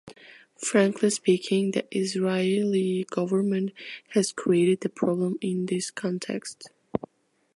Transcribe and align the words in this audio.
Frankly 0.57 1.11
speaking, 1.11 1.69
the 1.73 1.85
Israeli 1.95 3.05
Government 3.11 3.69
has 4.15 4.31
created 4.31 4.81
the 4.81 4.89
problem 4.89 5.37
in 5.41 5.67
this 5.67 5.91
context. 5.91 6.71